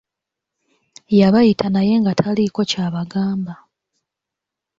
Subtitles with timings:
[1.19, 3.53] Yabayita naye nga taliiko kyabagamba.